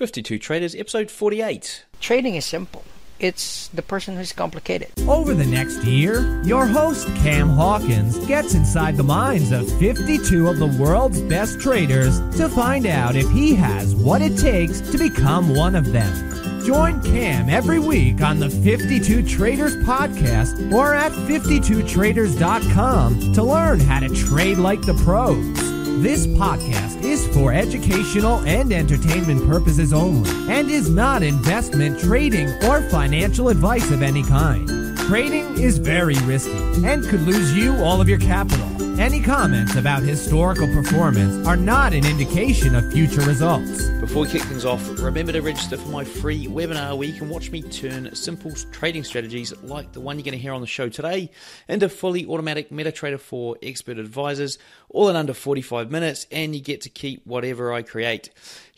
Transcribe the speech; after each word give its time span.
52 0.00 0.38
Traders, 0.38 0.74
episode 0.74 1.10
48. 1.10 1.84
Trading 2.00 2.34
is 2.34 2.46
simple. 2.46 2.82
It's 3.18 3.68
the 3.68 3.82
person 3.82 4.16
who's 4.16 4.32
complicated. 4.32 4.88
Over 5.06 5.34
the 5.34 5.44
next 5.44 5.84
year, 5.84 6.42
your 6.42 6.66
host, 6.66 7.06
Cam 7.16 7.50
Hawkins, 7.50 8.18
gets 8.20 8.54
inside 8.54 8.96
the 8.96 9.02
minds 9.02 9.52
of 9.52 9.70
52 9.78 10.48
of 10.48 10.58
the 10.58 10.74
world's 10.82 11.20
best 11.20 11.60
traders 11.60 12.18
to 12.38 12.48
find 12.48 12.86
out 12.86 13.14
if 13.14 13.30
he 13.32 13.54
has 13.56 13.94
what 13.94 14.22
it 14.22 14.38
takes 14.38 14.80
to 14.80 14.96
become 14.96 15.54
one 15.54 15.76
of 15.76 15.92
them. 15.92 16.64
Join 16.64 17.02
Cam 17.02 17.50
every 17.50 17.78
week 17.78 18.22
on 18.22 18.38
the 18.38 18.48
52 18.48 19.28
Traders 19.28 19.76
podcast 19.84 20.72
or 20.72 20.94
at 20.94 21.12
52traders.com 21.12 23.34
to 23.34 23.42
learn 23.42 23.80
how 23.80 24.00
to 24.00 24.08
trade 24.08 24.56
like 24.56 24.80
the 24.80 24.94
pros. 24.94 25.69
This 25.98 26.26
podcast 26.26 27.02
is 27.02 27.26
for 27.34 27.52
educational 27.52 28.38
and 28.46 28.72
entertainment 28.72 29.46
purposes 29.46 29.92
only 29.92 30.30
and 30.48 30.70
is 30.70 30.88
not 30.88 31.22
investment, 31.22 32.00
trading, 32.00 32.48
or 32.64 32.80
financial 32.88 33.50
advice 33.50 33.90
of 33.90 34.00
any 34.00 34.22
kind. 34.22 34.96
Trading 34.96 35.58
is 35.58 35.76
very 35.76 36.16
risky 36.20 36.56
and 36.86 37.04
could 37.04 37.20
lose 37.22 37.54
you 37.54 37.76
all 37.84 38.00
of 38.00 38.08
your 38.08 38.18
capital. 38.18 38.69
Any 39.00 39.22
comments 39.22 39.76
about 39.76 40.02
historical 40.02 40.66
performance 40.74 41.46
are 41.46 41.56
not 41.56 41.94
an 41.94 42.04
indication 42.04 42.74
of 42.74 42.92
future 42.92 43.22
results. 43.22 43.88
Before 43.98 44.24
we 44.24 44.28
kick 44.28 44.42
things 44.42 44.66
off, 44.66 44.86
remember 45.00 45.32
to 45.32 45.40
register 45.40 45.78
for 45.78 45.88
my 45.88 46.04
free 46.04 46.46
webinar 46.46 46.98
where 46.98 47.08
you 47.08 47.18
can 47.18 47.30
watch 47.30 47.50
me 47.50 47.62
turn 47.62 48.14
simple 48.14 48.52
trading 48.72 49.02
strategies 49.02 49.56
like 49.62 49.92
the 49.92 50.02
one 50.02 50.18
you're 50.18 50.24
going 50.24 50.32
to 50.32 50.38
hear 50.38 50.52
on 50.52 50.60
the 50.60 50.66
show 50.66 50.90
today 50.90 51.30
into 51.66 51.88
fully 51.88 52.26
automatic 52.26 52.68
MetaTrader 52.68 53.18
4 53.18 53.56
expert 53.62 53.96
advisors, 53.96 54.58
all 54.90 55.08
in 55.08 55.16
under 55.16 55.32
45 55.32 55.90
minutes, 55.90 56.26
and 56.30 56.54
you 56.54 56.60
get 56.60 56.82
to 56.82 56.90
keep 56.90 57.26
whatever 57.26 57.72
I 57.72 57.80
create. 57.80 58.28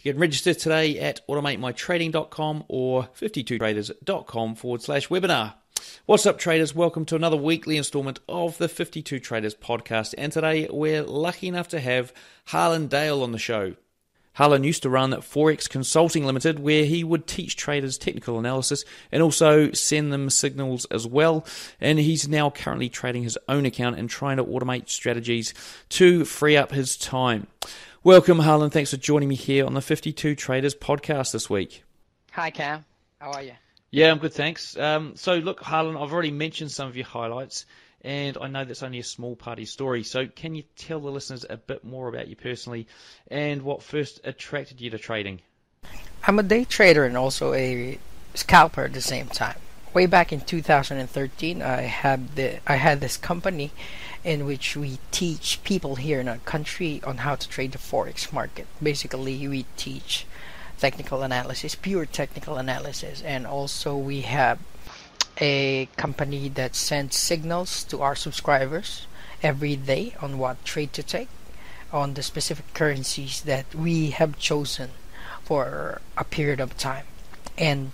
You 0.02 0.12
can 0.12 0.20
register 0.20 0.54
today 0.54 1.00
at 1.00 1.26
automatemytrading.com 1.26 2.66
or 2.68 3.08
52traders.com 3.18 4.54
forward 4.54 4.82
slash 4.82 5.08
webinar. 5.08 5.54
What's 6.06 6.26
up, 6.26 6.38
traders? 6.38 6.74
Welcome 6.74 7.04
to 7.06 7.16
another 7.16 7.36
weekly 7.36 7.76
installment 7.76 8.18
of 8.28 8.58
the 8.58 8.68
52 8.68 9.20
Traders 9.20 9.54
podcast. 9.54 10.14
And 10.16 10.32
today 10.32 10.68
we're 10.70 11.02
lucky 11.02 11.48
enough 11.48 11.68
to 11.68 11.80
have 11.80 12.12
Harllan 12.46 12.88
Dale 12.88 13.22
on 13.22 13.32
the 13.32 13.38
show. 13.38 13.74
Harllan 14.34 14.64
used 14.64 14.82
to 14.82 14.90
run 14.90 15.12
Forex 15.12 15.68
Consulting 15.68 16.24
Limited, 16.24 16.58
where 16.58 16.86
he 16.86 17.04
would 17.04 17.26
teach 17.26 17.56
traders 17.56 17.98
technical 17.98 18.38
analysis 18.38 18.84
and 19.12 19.22
also 19.22 19.70
send 19.72 20.12
them 20.12 20.30
signals 20.30 20.86
as 20.86 21.06
well. 21.06 21.46
And 21.80 21.98
he's 21.98 22.26
now 22.26 22.48
currently 22.48 22.88
trading 22.88 23.24
his 23.24 23.38
own 23.48 23.66
account 23.66 23.98
and 23.98 24.08
trying 24.08 24.38
to 24.38 24.44
automate 24.44 24.88
strategies 24.88 25.52
to 25.90 26.24
free 26.24 26.56
up 26.56 26.72
his 26.72 26.96
time. 26.96 27.46
Welcome, 28.02 28.40
Harllan. 28.40 28.70
Thanks 28.70 28.90
for 28.90 28.96
joining 28.96 29.28
me 29.28 29.36
here 29.36 29.66
on 29.66 29.74
the 29.74 29.82
52 29.82 30.34
Traders 30.34 30.74
podcast 30.74 31.32
this 31.32 31.50
week. 31.50 31.84
Hi, 32.32 32.50
Cam. 32.50 32.86
How 33.20 33.32
are 33.32 33.42
you? 33.42 33.52
Yeah, 33.94 34.10
I'm 34.10 34.18
good, 34.18 34.32
thanks. 34.32 34.74
Um, 34.78 35.16
so, 35.16 35.34
look, 35.34 35.60
Harllan, 35.60 35.98
I've 35.98 36.14
already 36.14 36.30
mentioned 36.30 36.72
some 36.72 36.88
of 36.88 36.96
your 36.96 37.04
highlights, 37.04 37.66
and 38.00 38.38
I 38.40 38.48
know 38.48 38.64
that's 38.64 38.82
only 38.82 39.00
a 39.00 39.04
small 39.04 39.36
part 39.36 39.58
of 39.58 39.60
your 39.60 39.66
story. 39.66 40.02
So, 40.02 40.26
can 40.26 40.54
you 40.54 40.62
tell 40.76 40.98
the 40.98 41.10
listeners 41.10 41.44
a 41.50 41.58
bit 41.58 41.84
more 41.84 42.08
about 42.08 42.26
you 42.26 42.34
personally 42.34 42.86
and 43.30 43.60
what 43.60 43.82
first 43.82 44.22
attracted 44.24 44.80
you 44.80 44.88
to 44.88 44.98
trading? 44.98 45.42
I'm 46.26 46.38
a 46.38 46.42
day 46.42 46.64
trader 46.64 47.04
and 47.04 47.18
also 47.18 47.52
a 47.52 47.98
scalper 48.34 48.84
at 48.84 48.94
the 48.94 49.02
same 49.02 49.26
time. 49.26 49.58
Way 49.92 50.06
back 50.06 50.32
in 50.32 50.40
2013, 50.40 51.60
I 51.60 51.82
had 51.82 52.34
the 52.34 52.60
I 52.66 52.76
had 52.76 53.02
this 53.02 53.18
company 53.18 53.72
in 54.24 54.46
which 54.46 54.74
we 54.74 55.00
teach 55.10 55.62
people 55.64 55.96
here 55.96 56.18
in 56.18 56.28
our 56.28 56.38
country 56.38 57.02
on 57.04 57.18
how 57.18 57.34
to 57.34 57.46
trade 57.46 57.72
the 57.72 57.78
forex 57.78 58.32
market. 58.32 58.68
Basically, 58.82 59.46
we 59.46 59.66
teach 59.76 60.24
technical 60.78 61.22
analysis, 61.22 61.74
pure 61.74 62.06
technical 62.06 62.56
analysis, 62.56 63.22
and 63.22 63.46
also 63.46 63.96
we 63.96 64.22
have 64.22 64.58
a 65.40 65.86
company 65.96 66.48
that 66.48 66.74
sends 66.74 67.16
signals 67.16 67.84
to 67.84 68.02
our 68.02 68.14
subscribers 68.14 69.06
every 69.42 69.76
day 69.76 70.14
on 70.20 70.38
what 70.38 70.64
trade 70.64 70.92
to 70.92 71.02
take 71.02 71.28
on 71.92 72.14
the 72.14 72.22
specific 72.22 72.72
currencies 72.74 73.42
that 73.42 73.74
we 73.74 74.10
have 74.10 74.38
chosen 74.38 74.90
for 75.44 76.00
a 76.16 76.24
period 76.24 76.60
of 76.60 76.76
time. 76.76 77.04
And 77.58 77.92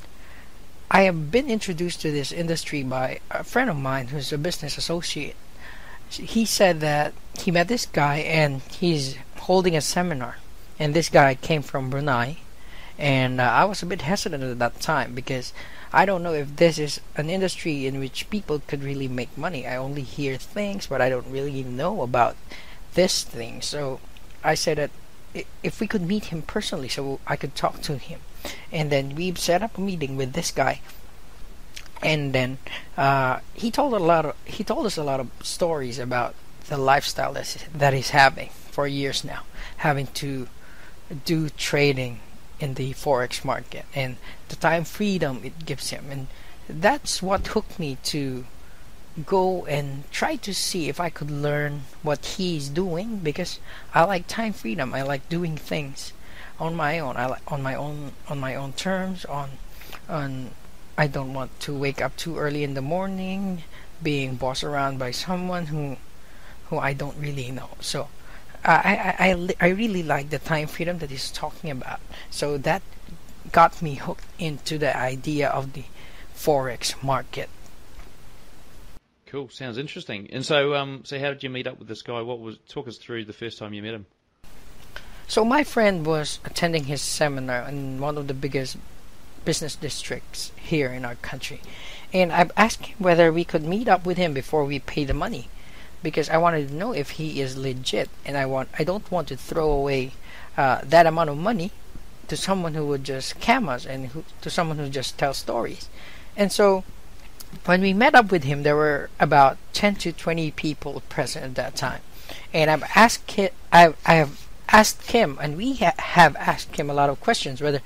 I 0.90 1.02
have 1.02 1.30
been 1.30 1.50
introduced 1.50 2.00
to 2.02 2.10
this 2.10 2.32
industry 2.32 2.82
by 2.82 3.20
a 3.30 3.44
friend 3.44 3.68
of 3.68 3.76
mine 3.76 4.08
who's 4.08 4.32
a 4.32 4.38
business 4.38 4.78
associate. 4.78 5.36
He 6.08 6.44
said 6.44 6.80
that 6.80 7.12
he 7.38 7.50
met 7.50 7.68
this 7.68 7.86
guy 7.86 8.18
and 8.18 8.62
he's 8.62 9.16
holding 9.36 9.76
a 9.76 9.80
seminar. 9.80 10.38
And 10.78 10.94
this 10.94 11.08
guy 11.08 11.34
came 11.34 11.62
from 11.62 11.90
Brunei 11.90 12.38
and 12.98 13.40
uh, 13.40 13.44
I 13.44 13.64
was 13.64 13.82
a 13.82 13.86
bit 13.86 14.02
hesitant 14.02 14.42
at 14.42 14.58
that 14.58 14.80
time 14.80 15.14
because 15.14 15.52
I 15.92 16.04
don't 16.04 16.22
know 16.22 16.34
if 16.34 16.56
this 16.56 16.78
is 16.78 17.00
an 17.16 17.30
industry 17.30 17.86
in 17.86 18.00
which 18.00 18.28
people 18.28 18.60
could 18.66 18.82
really 18.82 19.06
make 19.06 19.38
money. 19.38 19.66
I 19.66 19.76
only 19.76 20.02
hear 20.02 20.36
things, 20.36 20.88
but 20.88 21.00
I 21.00 21.08
don't 21.08 21.30
really 21.30 21.62
know 21.62 22.02
about 22.02 22.36
this 22.94 23.22
thing. 23.22 23.62
So 23.62 24.00
I 24.42 24.54
said 24.54 24.78
that 24.78 24.90
if 25.62 25.80
we 25.80 25.86
could 25.86 26.02
meet 26.02 26.26
him 26.26 26.42
personally, 26.42 26.88
so 26.88 27.20
I 27.26 27.36
could 27.36 27.54
talk 27.54 27.80
to 27.82 27.98
him, 27.98 28.20
and 28.72 28.90
then 28.90 29.14
we 29.14 29.32
set 29.34 29.62
up 29.62 29.78
a 29.78 29.80
meeting 29.80 30.16
with 30.16 30.32
this 30.32 30.50
guy. 30.50 30.80
And 32.02 32.32
then 32.32 32.58
uh, 32.96 33.40
he 33.54 33.70
told 33.70 33.92
a 33.92 33.98
lot 33.98 34.24
of 34.24 34.36
he 34.44 34.64
told 34.64 34.86
us 34.86 34.96
a 34.96 35.04
lot 35.04 35.20
of 35.20 35.30
stories 35.42 35.98
about 35.98 36.34
the 36.68 36.76
lifestyle 36.76 37.32
that 37.32 37.94
he's 37.94 38.10
having 38.10 38.50
for 38.70 38.86
years 38.86 39.24
now, 39.24 39.42
having 39.78 40.06
to 40.08 40.48
do 41.24 41.48
trading 41.50 42.20
in 42.60 42.74
the 42.74 42.92
forex 42.94 43.44
market 43.44 43.84
and 43.94 44.16
the 44.48 44.56
time 44.56 44.84
freedom 44.84 45.40
it 45.44 45.64
gives 45.64 45.90
him. 45.90 46.06
And 46.10 46.26
that's 46.68 47.22
what 47.22 47.48
hooked 47.48 47.78
me 47.78 47.98
to 48.04 48.44
go 49.26 49.66
and 49.66 50.10
try 50.10 50.36
to 50.36 50.54
see 50.54 50.88
if 50.88 51.00
I 51.00 51.10
could 51.10 51.30
learn 51.30 51.82
what 52.02 52.24
he's 52.36 52.68
doing 52.68 53.18
because 53.18 53.58
I 53.94 54.04
like 54.04 54.26
time 54.26 54.52
freedom. 54.52 54.94
I 54.94 55.02
like 55.02 55.28
doing 55.28 55.56
things 55.56 56.12
on 56.60 56.74
my 56.74 56.98
own. 56.98 57.16
I 57.16 57.26
like 57.26 57.52
on 57.52 57.62
my 57.62 57.74
own 57.74 58.12
on 58.28 58.38
my 58.38 58.54
own 58.54 58.72
terms 58.72 59.24
on 59.24 59.50
on 60.08 60.50
I 60.96 61.06
don't 61.06 61.32
want 61.32 61.58
to 61.60 61.76
wake 61.76 62.00
up 62.00 62.16
too 62.16 62.38
early 62.38 62.64
in 62.64 62.74
the 62.74 62.82
morning 62.82 63.62
being 64.02 64.36
bossed 64.36 64.64
around 64.64 64.98
by 64.98 65.10
someone 65.10 65.66
who 65.66 65.96
who 66.66 66.78
I 66.78 66.92
don't 66.92 67.16
really 67.18 67.50
know. 67.50 67.70
So 67.80 68.08
I, 68.64 69.16
I, 69.18 69.30
I, 69.30 69.54
I 69.60 69.68
really 69.68 70.02
like 70.02 70.30
the 70.30 70.38
time 70.38 70.66
freedom 70.66 70.98
that 70.98 71.10
he's 71.10 71.30
talking 71.30 71.70
about. 71.70 72.00
So 72.30 72.58
that 72.58 72.82
got 73.52 73.80
me 73.80 73.94
hooked 73.94 74.24
into 74.38 74.78
the 74.78 74.96
idea 74.96 75.48
of 75.48 75.72
the 75.72 75.84
forex 76.34 77.02
market. 77.02 77.48
Cool, 79.26 79.48
sounds 79.50 79.76
interesting. 79.76 80.28
And 80.32 80.44
so, 80.44 80.74
um, 80.74 81.02
so 81.04 81.18
how 81.18 81.28
did 81.28 81.42
you 81.42 81.50
meet 81.50 81.66
up 81.66 81.78
with 81.78 81.88
this 81.88 82.02
guy? 82.02 82.20
What 82.22 82.40
was 82.40 82.56
talk 82.68 82.88
us 82.88 82.96
through 82.96 83.24
the 83.24 83.32
first 83.32 83.58
time 83.58 83.74
you 83.74 83.82
met 83.82 83.94
him? 83.94 84.06
So 85.26 85.44
my 85.44 85.64
friend 85.64 86.06
was 86.06 86.40
attending 86.46 86.84
his 86.84 87.02
seminar 87.02 87.68
in 87.68 88.00
one 88.00 88.16
of 88.16 88.28
the 88.28 88.34
biggest 88.34 88.78
business 89.44 89.76
districts 89.76 90.52
here 90.56 90.88
in 90.88 91.04
our 91.04 91.16
country, 91.16 91.60
and 92.12 92.32
I 92.32 92.48
asked 92.56 92.86
him 92.86 92.96
whether 92.98 93.30
we 93.30 93.44
could 93.44 93.62
meet 93.62 93.88
up 93.88 94.06
with 94.06 94.16
him 94.16 94.32
before 94.32 94.64
we 94.64 94.78
pay 94.78 95.04
the 95.04 95.12
money 95.14 95.48
because 96.02 96.28
I 96.28 96.36
wanted 96.36 96.68
to 96.68 96.74
know 96.74 96.92
if 96.92 97.10
he 97.10 97.40
is 97.40 97.56
legit, 97.56 98.08
and 98.24 98.36
I 98.36 98.46
want 98.46 98.68
I 98.78 98.84
don't 98.84 99.10
want 99.10 99.28
to 99.28 99.36
throw 99.36 99.70
away 99.70 100.12
uh, 100.56 100.80
that 100.84 101.06
amount 101.06 101.30
of 101.30 101.36
money 101.36 101.72
to 102.28 102.36
someone 102.36 102.74
who 102.74 102.86
would 102.86 103.04
just 103.04 103.38
scam 103.38 103.68
us 103.68 103.86
and 103.86 104.08
who, 104.08 104.24
to 104.42 104.50
someone 104.50 104.78
who 104.78 104.88
just 104.88 105.18
tells 105.18 105.38
stories. 105.38 105.88
And 106.36 106.52
so, 106.52 106.84
when 107.64 107.80
we 107.80 107.92
met 107.92 108.14
up 108.14 108.30
with 108.30 108.44
him, 108.44 108.62
there 108.62 108.76
were 108.76 109.10
about 109.18 109.56
ten 109.72 109.94
to 109.96 110.12
twenty 110.12 110.50
people 110.50 111.02
present 111.08 111.44
at 111.44 111.54
that 111.56 111.76
time, 111.76 112.02
and 112.52 112.70
I've 112.70 112.84
asked 112.94 113.32
him, 113.32 113.50
I 113.72 113.94
I 114.06 114.14
have 114.14 114.46
asked 114.68 115.10
him, 115.12 115.38
and 115.40 115.56
we 115.56 115.76
ha- 115.76 115.94
have 115.98 116.36
asked 116.36 116.76
him 116.76 116.90
a 116.90 116.94
lot 116.94 117.10
of 117.10 117.20
questions 117.20 117.60
whether 117.60 117.80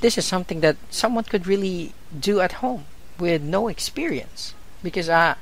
this 0.00 0.18
is 0.18 0.24
something 0.24 0.60
that 0.60 0.76
someone 0.90 1.24
could 1.24 1.46
really 1.46 1.92
do 2.18 2.40
at 2.40 2.52
home 2.64 2.86
with 3.18 3.42
no 3.42 3.68
experience, 3.68 4.54
because 4.82 5.08
I 5.08 5.36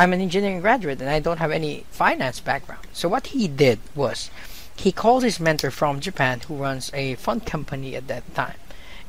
I'm 0.00 0.14
an 0.14 0.22
engineering 0.22 0.62
graduate 0.62 0.98
and 1.02 1.10
I 1.10 1.20
don't 1.20 1.36
have 1.36 1.50
any 1.50 1.84
finance 1.90 2.40
background. 2.40 2.86
So 2.94 3.06
what 3.06 3.26
he 3.36 3.46
did 3.46 3.80
was 3.94 4.30
he 4.74 4.92
called 4.92 5.22
his 5.22 5.38
mentor 5.38 5.70
from 5.70 6.00
Japan 6.00 6.40
who 6.40 6.56
runs 6.56 6.90
a 6.94 7.16
fund 7.16 7.44
company 7.44 7.94
at 7.94 8.08
that 8.08 8.34
time. 8.34 8.56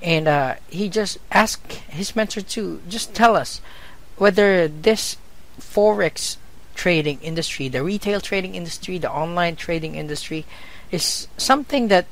And 0.01 0.27
uh, 0.27 0.55
he 0.67 0.89
just 0.89 1.17
asked 1.31 1.75
his 1.87 2.13
mentor 2.13 2.41
to 2.41 2.81
just 2.89 3.13
tell 3.13 3.37
us 3.37 3.61
whether 4.17 4.67
this 4.67 5.15
forex 5.61 6.35
trading 6.75 7.21
industry, 7.21 7.69
the 7.69 7.83
retail 7.83 8.19
trading 8.19 8.55
industry, 8.55 8.97
the 8.97 9.09
online 9.09 9.55
trading 9.55 9.95
industry, 9.95 10.45
is 10.91 11.29
something 11.37 11.87
that 11.87 12.05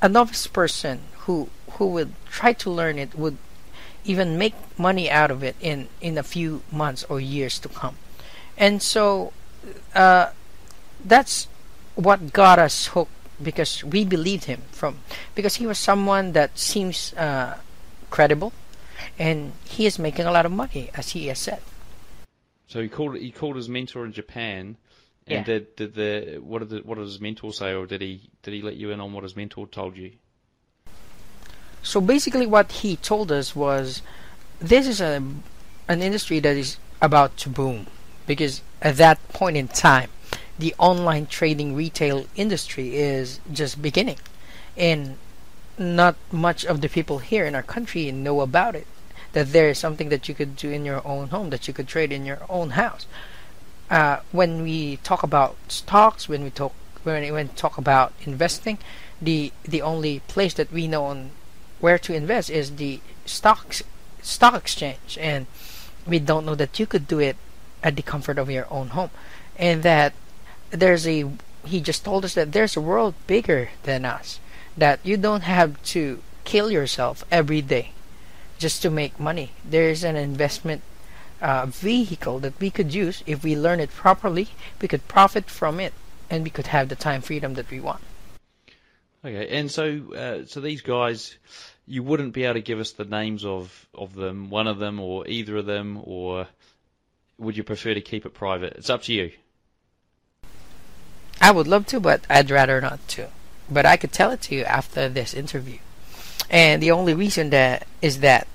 a 0.00 0.08
novice 0.08 0.46
person 0.46 1.00
who 1.26 1.50
who 1.72 1.88
would 1.88 2.14
try 2.30 2.54
to 2.54 2.70
learn 2.70 2.98
it 2.98 3.14
would 3.14 3.36
even 4.08 4.38
make 4.38 4.54
money 4.78 5.10
out 5.10 5.30
of 5.30 5.42
it 5.42 5.54
in 5.60 5.88
in 6.00 6.18
a 6.18 6.22
few 6.22 6.62
months 6.72 7.04
or 7.08 7.20
years 7.20 7.58
to 7.58 7.68
come 7.68 7.96
and 8.56 8.82
so 8.82 9.32
uh, 9.94 10.30
that's 11.04 11.46
what 11.94 12.32
got 12.32 12.58
us 12.58 12.86
hooked 12.86 13.12
because 13.42 13.84
we 13.84 14.04
believed 14.04 14.44
him 14.44 14.62
from 14.72 14.98
because 15.34 15.56
he 15.56 15.66
was 15.66 15.78
someone 15.78 16.32
that 16.32 16.58
seems 16.58 17.12
uh, 17.14 17.56
credible, 18.10 18.52
and 19.18 19.52
he 19.64 19.86
is 19.86 19.98
making 19.98 20.26
a 20.26 20.32
lot 20.32 20.44
of 20.44 20.52
money 20.52 20.90
as 20.94 21.10
he 21.10 21.28
has 21.28 21.38
said. 21.38 21.60
So 22.66 22.80
he 22.82 22.88
called 22.88 23.16
he 23.16 23.30
called 23.30 23.56
his 23.56 23.68
mentor 23.68 24.04
in 24.04 24.12
Japan, 24.12 24.76
and 25.26 25.38
Yeah. 25.38 25.44
did, 25.44 25.76
did 25.76 25.94
the 25.94 26.38
what 26.38 26.60
did 26.60 26.68
the, 26.70 26.78
what 26.78 26.96
did 26.96 27.04
his 27.06 27.20
mentor 27.20 27.52
say, 27.52 27.74
or 27.74 27.86
did 27.86 28.00
he 28.00 28.30
did 28.42 28.54
he 28.54 28.62
let 28.62 28.76
you 28.76 28.90
in 28.90 29.00
on 29.00 29.12
what 29.12 29.22
his 29.22 29.36
mentor 29.36 29.66
told 29.66 29.96
you? 29.96 30.12
So 31.88 32.02
basically, 32.02 32.46
what 32.46 32.70
he 32.84 32.96
told 32.96 33.32
us 33.32 33.56
was, 33.56 34.02
this 34.60 34.86
is 34.86 35.00
a 35.00 35.22
an 35.88 36.02
industry 36.02 36.38
that 36.38 36.54
is 36.54 36.76
about 37.00 37.38
to 37.38 37.48
boom, 37.48 37.86
because 38.26 38.60
at 38.82 38.98
that 38.98 39.16
point 39.30 39.56
in 39.56 39.68
time, 39.68 40.10
the 40.58 40.74
online 40.76 41.24
trading 41.24 41.74
retail 41.74 42.26
industry 42.36 42.94
is 42.94 43.40
just 43.50 43.80
beginning, 43.80 44.18
and 44.76 45.16
not 45.78 46.16
much 46.30 46.66
of 46.66 46.82
the 46.82 46.90
people 46.90 47.20
here 47.20 47.46
in 47.46 47.54
our 47.54 47.62
country 47.62 48.12
know 48.12 48.42
about 48.42 48.76
it. 48.76 48.86
That 49.32 49.52
there 49.52 49.70
is 49.70 49.78
something 49.78 50.10
that 50.10 50.28
you 50.28 50.34
could 50.34 50.56
do 50.56 50.68
in 50.68 50.84
your 50.84 51.00
own 51.08 51.28
home, 51.28 51.48
that 51.48 51.68
you 51.68 51.72
could 51.72 51.88
trade 51.88 52.12
in 52.12 52.26
your 52.26 52.42
own 52.50 52.76
house. 52.76 53.06
Uh, 53.88 54.20
when 54.30 54.60
we 54.62 54.98
talk 54.98 55.22
about 55.22 55.56
stocks, 55.68 56.28
when 56.28 56.44
we 56.44 56.50
talk 56.50 56.74
when 57.02 57.32
we 57.32 57.44
talk 57.56 57.78
about 57.78 58.12
investing, 58.26 58.76
the 59.22 59.52
the 59.64 59.80
only 59.80 60.20
place 60.28 60.52
that 60.52 60.70
we 60.70 60.86
know 60.86 61.06
on 61.06 61.30
where 61.80 61.98
to 61.98 62.14
invest 62.14 62.50
is 62.50 62.76
the 62.76 63.00
stocks 63.24 63.82
stock 64.22 64.54
exchange. 64.54 65.18
And 65.20 65.46
we 66.06 66.18
don't 66.18 66.46
know 66.46 66.54
that 66.54 66.78
you 66.78 66.86
could 66.86 67.06
do 67.06 67.18
it 67.18 67.36
at 67.82 67.96
the 67.96 68.02
comfort 68.02 68.38
of 68.38 68.50
your 68.50 68.66
own 68.70 68.88
home. 68.88 69.10
And 69.56 69.82
that 69.82 70.14
there's 70.70 71.06
a 71.06 71.30
he 71.64 71.80
just 71.80 72.04
told 72.04 72.24
us 72.24 72.34
that 72.34 72.52
there's 72.52 72.76
a 72.76 72.80
world 72.80 73.14
bigger 73.26 73.70
than 73.82 74.04
us 74.04 74.40
that 74.76 75.00
you 75.02 75.16
don't 75.16 75.42
have 75.42 75.82
to 75.82 76.22
kill 76.44 76.70
yourself 76.70 77.24
every 77.30 77.60
day 77.60 77.92
just 78.58 78.80
to 78.82 78.90
make 78.90 79.18
money. 79.20 79.50
There's 79.64 80.04
an 80.04 80.16
investment 80.16 80.82
uh, 81.40 81.66
vehicle 81.66 82.38
that 82.40 82.58
we 82.60 82.70
could 82.70 82.94
use 82.94 83.22
if 83.26 83.44
we 83.44 83.56
learn 83.56 83.80
it 83.80 83.90
properly 83.90 84.48
we 84.80 84.88
could 84.88 85.06
profit 85.08 85.48
from 85.48 85.78
it 85.78 85.92
and 86.28 86.44
we 86.44 86.50
could 86.50 86.68
have 86.68 86.88
the 86.88 86.96
time 86.96 87.20
freedom 87.20 87.54
that 87.54 87.70
we 87.70 87.80
want 87.80 88.02
Okay, 89.24 89.58
and 89.58 89.70
so 89.70 90.12
uh, 90.14 90.46
so 90.46 90.60
these 90.60 90.82
guys, 90.82 91.36
you 91.86 92.02
wouldn't 92.02 92.32
be 92.32 92.44
able 92.44 92.54
to 92.54 92.60
give 92.60 92.78
us 92.78 92.92
the 92.92 93.04
names 93.04 93.44
of 93.44 93.86
of 93.94 94.14
them, 94.14 94.50
one 94.50 94.68
of 94.68 94.78
them, 94.78 95.00
or 95.00 95.26
either 95.26 95.56
of 95.56 95.66
them, 95.66 96.00
or 96.04 96.46
would 97.38 97.56
you 97.56 97.64
prefer 97.64 97.94
to 97.94 98.00
keep 98.00 98.26
it 98.26 98.34
private? 98.34 98.74
It's 98.74 98.90
up 98.90 99.02
to 99.02 99.12
you. 99.12 99.32
I 101.40 101.50
would 101.50 101.66
love 101.66 101.86
to, 101.86 102.00
but 102.00 102.22
I'd 102.28 102.50
rather 102.50 102.80
not 102.80 103.06
to. 103.08 103.28
But 103.70 103.86
I 103.86 103.96
could 103.96 104.12
tell 104.12 104.30
it 104.30 104.40
to 104.42 104.54
you 104.54 104.64
after 104.64 105.08
this 105.08 105.34
interview. 105.34 105.78
And 106.50 106.82
the 106.82 106.90
only 106.90 107.14
reason 107.14 107.50
that 107.50 107.86
is 108.00 108.20
that 108.20 108.46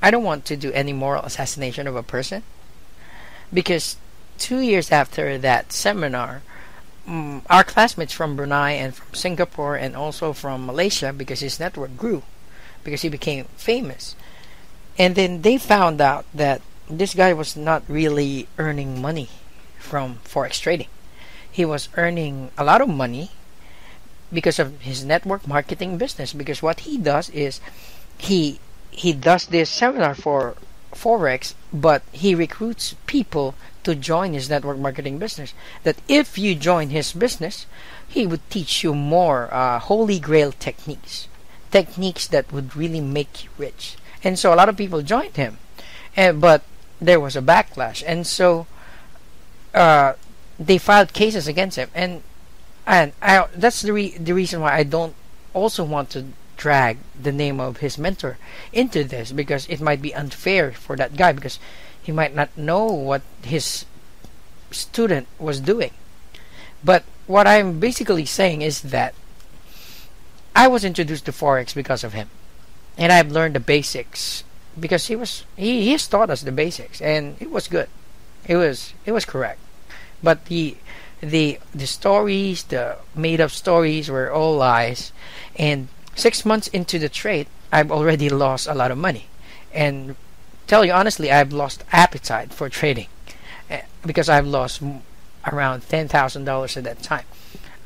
I 0.00 0.10
don't 0.10 0.24
want 0.24 0.44
to 0.46 0.56
do 0.56 0.72
any 0.72 0.92
moral 0.92 1.24
assassination 1.24 1.86
of 1.86 1.96
a 1.96 2.02
person. 2.02 2.42
Because 3.52 3.96
two 4.38 4.60
years 4.60 4.92
after 4.92 5.36
that 5.38 5.72
seminar, 5.72 6.42
mm, 7.10 7.42
our 7.50 7.64
classmates 7.64 8.12
from 8.12 8.36
Brunei 8.36 8.72
and 8.72 8.94
from 8.94 9.14
Singapore 9.14 9.74
and 9.74 9.96
also 9.96 10.32
from 10.32 10.66
Malaysia, 10.66 11.12
because 11.12 11.40
his 11.40 11.58
network 11.58 11.96
grew, 11.96 12.22
because 12.84 13.02
he 13.02 13.08
became 13.08 13.46
famous. 13.56 14.14
And 14.96 15.16
then 15.16 15.42
they 15.42 15.58
found 15.58 16.00
out 16.00 16.24
that 16.32 16.62
this 16.88 17.14
guy 17.14 17.32
was 17.32 17.56
not 17.56 17.82
really 17.88 18.46
earning 18.58 19.02
money 19.02 19.28
from 19.78 20.20
forex 20.24 20.60
trading 20.60 20.88
he 21.50 21.64
was 21.64 21.88
earning 21.96 22.50
a 22.56 22.64
lot 22.64 22.80
of 22.80 22.88
money 22.88 23.30
because 24.32 24.58
of 24.58 24.80
his 24.80 25.04
network 25.04 25.46
marketing 25.46 25.98
business 25.98 26.32
because 26.32 26.62
what 26.62 26.80
he 26.80 26.96
does 26.96 27.28
is 27.30 27.60
he 28.18 28.60
he 28.90 29.12
does 29.12 29.46
this 29.46 29.68
seminar 29.68 30.14
for 30.14 30.54
forex 30.92 31.54
but 31.72 32.02
he 32.12 32.34
recruits 32.34 32.94
people 33.06 33.54
to 33.82 33.94
join 33.94 34.34
his 34.34 34.50
network 34.50 34.78
marketing 34.78 35.18
business. 35.18 35.54
That 35.84 35.96
if 36.08 36.36
you 36.36 36.54
join 36.54 36.90
his 36.90 37.12
business 37.12 37.66
he 38.08 38.26
would 38.26 38.48
teach 38.50 38.82
you 38.82 38.94
more 38.94 39.52
uh, 39.52 39.78
holy 39.78 40.18
grail 40.18 40.52
techniques. 40.52 41.28
Techniques 41.70 42.26
that 42.26 42.52
would 42.52 42.74
really 42.76 43.00
make 43.00 43.44
you 43.44 43.50
rich. 43.56 43.96
And 44.24 44.38
so 44.38 44.52
a 44.52 44.56
lot 44.56 44.68
of 44.68 44.76
people 44.76 45.02
joined 45.02 45.36
him. 45.36 45.58
And 46.16 46.40
but 46.40 46.62
there 47.00 47.20
was 47.20 47.36
a 47.36 47.42
backlash. 47.42 48.02
And 48.06 48.26
so 48.26 48.66
uh, 49.72 50.14
they 50.58 50.78
filed 50.78 51.12
cases 51.12 51.48
against 51.48 51.76
him, 51.76 51.88
and 51.94 52.22
and 52.86 53.12
I, 53.22 53.46
that's 53.54 53.82
the 53.82 53.92
re- 53.92 54.18
the 54.18 54.34
reason 54.34 54.60
why 54.60 54.74
I 54.74 54.82
don't 54.82 55.14
also 55.54 55.84
want 55.84 56.10
to 56.10 56.26
drag 56.60 56.98
the 57.16 57.32
name 57.32 57.58
of 57.58 57.78
his 57.78 57.96
mentor 57.96 58.36
into 58.72 59.02
this 59.02 59.32
because 59.32 59.66
it 59.68 59.80
might 59.80 60.02
be 60.02 60.14
unfair 60.14 60.72
for 60.72 60.94
that 60.96 61.16
guy 61.16 61.32
because 61.32 61.58
he 61.96 62.12
might 62.12 62.34
not 62.36 62.52
know 62.56 62.84
what 62.84 63.22
his 63.42 63.86
student 64.70 65.26
was 65.38 65.60
doing. 65.60 65.92
But 66.84 67.04
what 67.26 67.48
I'm 67.48 67.80
basically 67.80 68.26
saying 68.26 68.60
is 68.60 68.92
that 68.92 69.14
I 70.54 70.68
was 70.68 70.84
introduced 70.84 71.24
to 71.24 71.32
forex 71.32 71.74
because 71.74 72.04
of 72.04 72.12
him, 72.12 72.28
and 72.98 73.10
I've 73.10 73.32
learned 73.32 73.56
the 73.56 73.64
basics 73.64 74.44
because 74.78 75.06
he 75.08 75.16
was 75.16 75.44
he 75.56 75.88
he 75.88 75.92
has 75.92 76.06
taught 76.06 76.28
us 76.28 76.42
the 76.42 76.52
basics, 76.52 77.00
and 77.00 77.40
it 77.40 77.50
was 77.50 77.68
good. 77.68 77.88
It 78.46 78.56
was 78.56 78.92
it 79.06 79.12
was 79.12 79.24
correct 79.24 79.60
but 80.22 80.46
the 80.46 80.76
the 81.20 81.58
the 81.74 81.86
stories 81.86 82.64
the 82.64 82.96
made 83.14 83.40
up 83.40 83.50
stories 83.50 84.08
were 84.08 84.32
all 84.32 84.56
lies 84.56 85.12
and 85.56 85.88
six 86.20 86.44
months 86.44 86.68
into 86.68 86.98
the 86.98 87.08
trade 87.08 87.46
i've 87.72 87.90
already 87.90 88.28
lost 88.28 88.66
a 88.66 88.74
lot 88.74 88.90
of 88.90 88.98
money. 88.98 89.26
And 89.72 90.16
tell 90.66 90.84
you 90.84 90.92
honestly 90.92 91.30
i've 91.30 91.52
lost 91.52 91.84
appetite 91.92 92.52
for 92.52 92.68
trading 92.68 93.08
eh, 93.68 93.82
because 94.04 94.28
i've 94.28 94.46
lost 94.46 94.82
around 95.46 95.88
ten 95.88 96.08
thousand 96.08 96.44
dollars 96.44 96.76
at 96.76 96.84
that 96.84 97.02
time. 97.02 97.24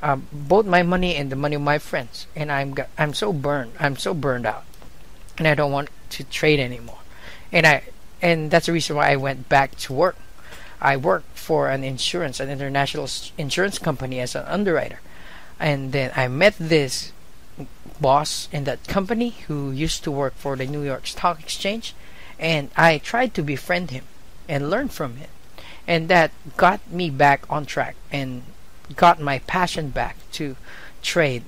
Um, 0.03 0.27
both 0.33 0.67
my 0.67 0.83
money 0.83 1.17
and 1.17 1.31
the 1.33 1.37
money 1.37 1.57
of 1.57 1.63
my 1.63 1.79
friends. 1.79 2.27
And 2.37 2.51
i'm 2.51 2.75
i'm 2.99 3.15
so 3.15 3.33
burned 3.33 3.73
i'm 3.79 3.97
so 3.97 4.13
burned 4.15 4.47
out. 4.47 4.65
And 5.39 5.47
i 5.47 5.55
don't 5.55 5.73
want 5.73 5.91
to 6.11 6.25
trade 6.25 6.61
anymore. 6.61 6.99
And 7.53 7.67
i 7.67 7.83
and 8.21 8.51
that's 8.51 8.67
the 8.67 8.73
reason 8.73 8.97
why 8.97 9.13
i 9.13 9.17
went 9.17 9.49
back 9.49 9.77
to 9.87 9.93
work. 9.93 10.17
I 10.81 10.97
worked 10.97 11.39
for 11.39 11.71
an 11.71 11.85
insurance, 11.85 12.41
an 12.41 12.51
international 12.51 13.09
insurance 13.39 13.79
company 13.79 14.21
as 14.21 14.35
an 14.35 14.45
underwriter. 14.47 15.01
And 15.59 15.93
then 15.93 16.13
I 16.15 16.29
met 16.29 16.57
this 16.59 17.13
boss 18.01 18.49
in 18.53 18.65
that 18.65 18.87
company 18.87 19.31
who 19.47 19.71
used 19.71 20.05
to 20.05 20.11
work 20.11 20.35
for 20.35 20.57
the 20.57 20.67
New 20.67 20.83
York 20.83 21.07
Stock 21.07 21.41
Exchange. 21.41 21.95
And 22.39 22.71
I 22.77 22.99
tried 22.99 23.35
to 23.35 23.43
befriend 23.43 23.91
him 23.91 24.05
and 24.49 24.71
learn 24.71 24.89
from 24.89 25.17
him. 25.17 25.31
And 25.87 26.09
that 26.09 26.33
got 26.57 26.91
me 26.91 27.11
back 27.11 27.45
on 27.51 27.67
track 27.67 27.97
and 28.11 28.43
got 28.97 29.21
my 29.21 29.39
passion 29.41 29.91
back 29.91 30.17
to 30.33 30.57
trade. 31.03 31.45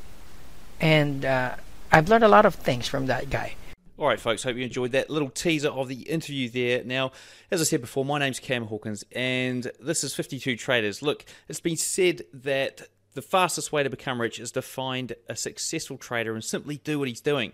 And 0.81 1.25
uh, 1.25 1.57
I've 1.91 2.09
learned 2.09 2.25
a 2.25 2.29
lot 2.29 2.47
of 2.47 2.55
things 2.55 2.87
from 2.87 3.07
that 3.07 3.31
guy. 3.31 3.55
All 3.99 4.07
right, 4.07 4.21
folks, 4.21 4.43
hope 4.43 4.57
you 4.57 4.65
enjoyed 4.65 4.93
that 4.93 5.09
little 5.09 5.31
teaser 5.31 5.71
of 5.71 5.89
the 5.89 6.03
interview 6.03 6.51
there. 6.51 6.85
Now, 6.85 7.13
as 7.51 7.63
I 7.63 7.65
said 7.65 7.81
before, 7.81 8.05
my 8.05 8.19
name's 8.19 8.39
Cam 8.39 8.67
Hawkins, 8.67 9.05
and 9.13 9.71
this 9.81 10.05
is 10.05 10.15
52 10.15 10.57
Traders. 10.57 11.01
Look, 11.01 11.25
it's 11.49 11.61
been 11.61 11.79
said 11.79 12.25
that 12.35 12.89
the 13.17 13.23
fastest 13.23 13.73
way 13.73 13.83
to 13.83 13.91
become 13.91 14.21
rich 14.21 14.39
is 14.39 14.53
to 14.53 14.63
find 14.63 15.15
a 15.29 15.35
successful 15.35 15.97
trader 15.97 16.35
and 16.35 16.45
simply 16.45 16.77
do 16.77 16.99
what 17.01 17.09
he's 17.09 17.21
doing. 17.21 17.53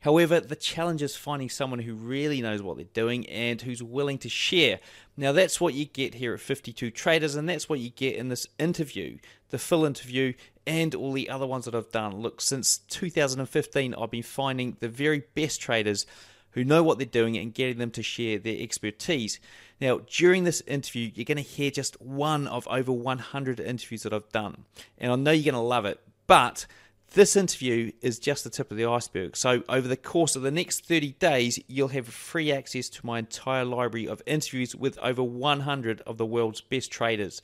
However, 0.00 0.40
the 0.40 0.56
challenge 0.56 1.00
is 1.00 1.14
finding 1.14 1.48
someone 1.48 1.78
who 1.78 1.94
really 1.94 2.42
knows 2.42 2.60
what 2.60 2.76
they're 2.76 2.86
doing 2.92 3.28
and 3.28 3.60
who's 3.60 3.82
willing 3.82 4.18
to 4.18 4.28
share. 4.28 4.80
Now, 5.16 5.30
that's 5.30 5.60
what 5.60 5.74
you 5.74 5.84
get 5.84 6.14
here 6.14 6.34
at 6.34 6.40
52 6.40 6.90
Traders, 6.90 7.36
and 7.36 7.48
that's 7.48 7.68
what 7.68 7.78
you 7.78 7.90
get 7.90 8.16
in 8.16 8.28
this 8.28 8.48
interview, 8.58 9.18
the 9.50 9.58
full 9.58 9.84
interview, 9.84 10.32
and 10.66 10.94
all 10.94 11.12
the 11.12 11.30
other 11.30 11.46
ones 11.46 11.66
that 11.66 11.74
I've 11.74 11.92
done. 11.92 12.16
Look, 12.16 12.40
since 12.40 12.78
2015, 12.78 13.94
I've 13.94 14.10
been 14.10 14.24
finding 14.24 14.76
the 14.80 14.88
very 14.88 15.22
best 15.34 15.60
traders 15.60 16.04
who 16.52 16.64
know 16.64 16.82
what 16.82 16.98
they're 16.98 17.06
doing 17.06 17.36
and 17.36 17.54
getting 17.54 17.78
them 17.78 17.90
to 17.92 18.02
share 18.02 18.38
their 18.38 18.60
expertise. 18.60 19.40
Now, 19.80 20.00
during 20.06 20.44
this 20.44 20.62
interview, 20.66 21.10
you're 21.14 21.24
going 21.24 21.36
to 21.36 21.42
hear 21.42 21.70
just 21.70 22.00
one 22.00 22.46
of 22.46 22.66
over 22.68 22.92
100 22.92 23.60
interviews 23.60 24.02
that 24.04 24.12
I've 24.12 24.30
done, 24.30 24.64
and 24.98 25.12
I 25.12 25.16
know 25.16 25.30
you're 25.30 25.52
going 25.52 25.60
to 25.60 25.66
love 25.66 25.84
it, 25.84 26.00
but 26.26 26.66
this 27.14 27.36
interview 27.36 27.92
is 28.00 28.18
just 28.18 28.44
the 28.44 28.50
tip 28.50 28.70
of 28.70 28.76
the 28.76 28.86
iceberg. 28.86 29.36
So, 29.36 29.62
over 29.68 29.86
the 29.86 29.96
course 29.96 30.34
of 30.34 30.42
the 30.42 30.50
next 30.50 30.86
30 30.86 31.12
days, 31.12 31.58
you'll 31.66 31.88
have 31.88 32.06
free 32.06 32.50
access 32.50 32.88
to 32.90 33.06
my 33.06 33.18
entire 33.18 33.64
library 33.64 34.06
of 34.06 34.22
interviews 34.26 34.74
with 34.74 34.98
over 34.98 35.22
100 35.22 36.00
of 36.02 36.16
the 36.16 36.24
world's 36.26 36.62
best 36.62 36.90
traders. 36.90 37.42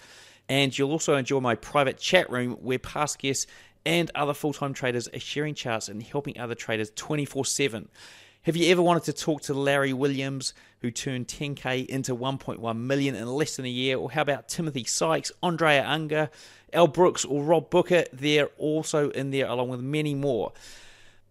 And 0.49 0.77
you'll 0.77 0.93
also 0.93 1.17
enjoy 1.17 1.41
my 1.41 1.55
private 1.55 1.99
chat 1.99 2.31
room 2.31 2.53
where 2.53 2.79
past 2.79 3.19
guests 3.19 3.47
and 3.85 4.11
other 4.15 4.35
full 4.35 4.53
time 4.53 4.73
traders 4.73 5.09
are 5.09 5.21
sharing 5.21 5.55
charts 5.55 5.89
and 5.89 6.03
helping 6.03 6.39
other 6.39 6.55
traders 6.55 6.91
24 6.95 7.45
7. 7.45 7.89
Have 8.49 8.57
you 8.57 8.73
ever 8.73 8.81
wanted 8.81 9.05
to 9.05 9.13
talk 9.13 9.43
to 9.43 9.53
Larry 9.53 9.93
Williams, 9.93 10.55
who 10.81 10.91
turned 10.91 11.29
10k 11.29 11.85
into 11.85 12.17
1.1 12.17 12.79
million 12.79 13.15
in 13.15 13.27
less 13.27 13.57
than 13.57 13.67
a 13.67 13.69
year? 13.69 13.99
Or 13.99 14.11
how 14.11 14.23
about 14.23 14.49
Timothy 14.49 14.85
Sykes, 14.85 15.31
Andrea 15.43 15.87
Unger, 15.87 16.31
Al 16.73 16.87
Brooks, 16.87 17.27
or 17.27 17.45
Rob 17.45 17.69
Booker? 17.69 18.05
They're 18.11 18.49
also 18.57 19.11
in 19.11 19.33
there, 19.33 19.45
along 19.45 19.69
with 19.69 19.81
many 19.81 20.15
more. 20.15 20.55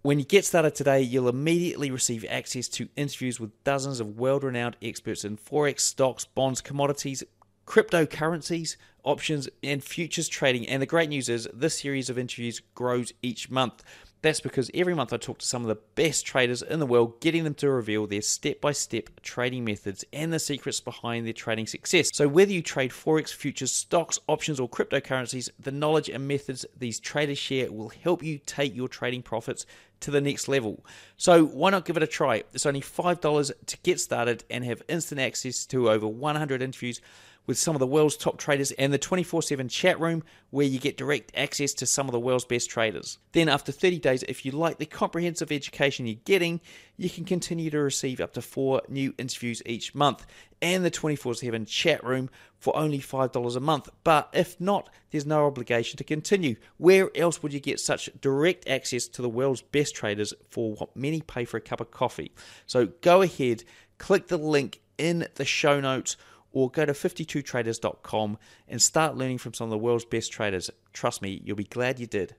When 0.03 0.19
you 0.19 0.25
get 0.25 0.45
started 0.45 0.75
today, 0.75 1.01
you'll 1.01 1.27
immediately 1.27 1.89
receive 1.89 2.23
access 2.29 2.67
to 2.67 2.87
interviews 2.95 3.39
with 3.39 3.63
dozens 3.63 3.99
of 3.99 4.19
world 4.19 4.43
renowned 4.43 4.77
experts 4.83 5.25
in 5.25 5.37
Forex, 5.37 5.79
stocks, 5.79 6.23
bonds, 6.23 6.61
commodities, 6.61 7.23
cryptocurrencies, 7.65 8.75
options, 9.03 9.49
and 9.63 9.83
futures 9.83 10.27
trading. 10.27 10.67
And 10.67 10.83
the 10.83 10.85
great 10.85 11.09
news 11.09 11.29
is 11.29 11.49
this 11.51 11.79
series 11.79 12.11
of 12.11 12.19
interviews 12.19 12.61
grows 12.75 13.11
each 13.23 13.49
month. 13.49 13.83
That's 14.21 14.41
because 14.41 14.71
every 14.73 14.95
month 14.95 15.13
I 15.13 15.17
talk 15.17 15.37
to 15.39 15.45
some 15.45 15.61
of 15.61 15.67
the 15.67 15.79
best 15.95 16.25
traders 16.25 16.61
in 16.61 16.79
the 16.79 16.85
world, 16.85 17.21
getting 17.21 17.43
them 17.43 17.53
to 17.55 17.69
reveal 17.69 18.07
their 18.07 18.21
step 18.21 18.59
by 18.59 18.71
step 18.71 19.09
trading 19.21 19.63
methods 19.63 20.03
and 20.11 20.33
the 20.33 20.39
secrets 20.39 20.79
behind 20.79 21.25
their 21.25 21.33
trading 21.33 21.67
success. 21.67 22.09
So, 22.13 22.27
whether 22.27 22.51
you 22.51 22.61
trade 22.61 22.91
Forex, 22.91 23.33
futures, 23.33 23.71
stocks, 23.71 24.19
options, 24.27 24.59
or 24.59 24.67
cryptocurrencies, 24.67 25.49
the 25.59 25.71
knowledge 25.71 26.09
and 26.09 26.27
methods 26.27 26.65
these 26.77 26.99
traders 26.99 27.37
share 27.37 27.71
will 27.71 27.89
help 27.89 28.23
you 28.23 28.39
take 28.39 28.75
your 28.75 28.87
trading 28.87 29.21
profits 29.21 29.65
to 29.99 30.11
the 30.11 30.21
next 30.21 30.47
level. 30.47 30.83
So, 31.17 31.45
why 31.45 31.69
not 31.69 31.85
give 31.85 31.97
it 31.97 32.03
a 32.03 32.07
try? 32.07 32.43
It's 32.53 32.65
only 32.65 32.81
$5 32.81 33.51
to 33.67 33.77
get 33.83 33.99
started 33.99 34.43
and 34.49 34.65
have 34.65 34.81
instant 34.87 35.21
access 35.21 35.65
to 35.67 35.89
over 35.89 36.07
100 36.07 36.61
interviews 36.61 37.01
with 37.47 37.57
some 37.57 37.75
of 37.75 37.79
the 37.79 37.87
world's 37.87 38.17
top 38.17 38.37
traders 38.37 38.71
and 38.73 38.93
the 38.93 38.97
24 38.97 39.41
7 39.41 39.67
chat 39.69 39.99
room 39.99 40.23
where 40.51 40.65
you 40.65 40.79
get 40.79 40.97
direct 40.97 41.31
access 41.35 41.73
to 41.73 41.85
some 41.85 42.07
of 42.07 42.11
the 42.11 42.19
world's 42.19 42.45
best 42.45 42.69
traders. 42.69 43.17
Then, 43.31 43.49
after 43.49 43.71
30 43.71 43.99
days, 43.99 44.23
if 44.23 44.45
you 44.45 44.51
like 44.51 44.77
the 44.77 44.85
comprehensive 44.85 45.51
education 45.51 46.05
you're 46.05 46.17
getting, 46.25 46.61
you 46.97 47.09
can 47.09 47.25
continue 47.25 47.69
to 47.71 47.79
receive 47.79 48.21
up 48.21 48.33
to 48.33 48.41
four 48.41 48.81
new 48.87 49.13
interviews 49.17 49.61
each 49.65 49.95
month 49.95 50.25
and 50.61 50.83
the 50.83 50.89
24 50.91 51.35
7 51.35 51.65
chat 51.65 52.03
room 52.03 52.29
for 52.59 52.75
only 52.75 52.99
$5 52.99 53.55
a 53.55 53.59
month. 53.59 53.89
But 54.03 54.29
if 54.33 54.59
not, 54.59 54.89
there's 55.11 55.25
no 55.25 55.45
obligation 55.45 55.97
to 55.97 56.03
continue. 56.03 56.55
Where 56.77 57.09
else 57.15 57.41
would 57.41 57.53
you 57.53 57.59
get 57.59 57.79
such 57.79 58.09
direct 58.19 58.67
access 58.67 59.07
to 59.09 59.21
the 59.21 59.29
world's 59.29 59.61
best 59.61 59.95
traders 59.95 60.33
for 60.49 60.73
what 60.73 60.95
many 60.95 61.21
pay 61.21 61.45
for 61.45 61.57
a 61.57 61.61
cup 61.61 61.79
of 61.79 61.91
coffee? 61.91 62.31
So 62.65 62.87
go 63.01 63.21
ahead, 63.21 63.63
click 63.99 64.27
the 64.27 64.37
link 64.37 64.81
in 64.97 65.27
the 65.35 65.45
show 65.45 65.79
notes 65.79 66.17
or 66.57 66.71
go 66.71 66.87
to 66.87 66.91
52traders.com 66.91 68.35
and 68.67 68.81
start 68.81 69.15
learning 69.15 69.37
from 69.37 69.53
some 69.53 69.65
of 69.65 69.69
the 69.69 69.77
world's 69.77 70.05
best 70.05 70.31
traders. 70.31 70.71
Trust 70.91 71.21
me, 71.21 71.39
you'll 71.45 71.55
be 71.55 71.63
glad 71.63 71.99
you 71.99 72.07
did. 72.07 72.35